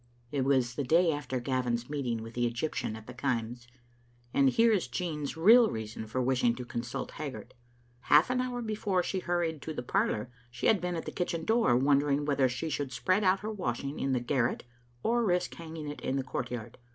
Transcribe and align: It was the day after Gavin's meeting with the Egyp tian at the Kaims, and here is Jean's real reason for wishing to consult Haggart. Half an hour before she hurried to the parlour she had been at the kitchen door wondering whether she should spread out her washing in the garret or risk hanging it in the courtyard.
It 0.31 0.41
was 0.45 0.73
the 0.73 0.83
day 0.83 1.11
after 1.11 1.39
Gavin's 1.39 1.87
meeting 1.87 2.23
with 2.23 2.33
the 2.33 2.49
Egyp 2.51 2.71
tian 2.73 2.95
at 2.95 3.05
the 3.05 3.13
Kaims, 3.13 3.67
and 4.33 4.49
here 4.49 4.71
is 4.71 4.87
Jean's 4.87 5.37
real 5.37 5.69
reason 5.69 6.07
for 6.07 6.19
wishing 6.23 6.55
to 6.55 6.65
consult 6.65 7.11
Haggart. 7.11 7.53
Half 8.05 8.31
an 8.31 8.41
hour 8.41 8.63
before 8.63 9.03
she 9.03 9.19
hurried 9.19 9.61
to 9.61 9.75
the 9.75 9.83
parlour 9.83 10.31
she 10.49 10.65
had 10.65 10.81
been 10.81 10.95
at 10.95 11.05
the 11.05 11.11
kitchen 11.11 11.45
door 11.45 11.77
wondering 11.77 12.25
whether 12.25 12.49
she 12.49 12.67
should 12.67 12.91
spread 12.91 13.23
out 13.23 13.41
her 13.41 13.51
washing 13.51 13.99
in 13.99 14.11
the 14.11 14.19
garret 14.19 14.63
or 15.03 15.23
risk 15.23 15.53
hanging 15.53 15.87
it 15.87 16.01
in 16.01 16.15
the 16.15 16.23
courtyard. 16.23 16.79